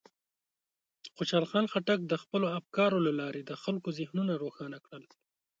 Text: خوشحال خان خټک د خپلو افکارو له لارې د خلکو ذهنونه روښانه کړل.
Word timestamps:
خوشحال 1.15 1.45
خان 1.51 1.65
خټک 1.73 1.99
د 2.07 2.13
خپلو 2.23 2.45
افکارو 2.59 2.97
له 3.07 3.11
لارې 3.19 3.41
د 3.45 3.51
خلکو 3.63 3.89
ذهنونه 3.99 4.33
روښانه 4.43 4.77
کړل. 4.85 5.03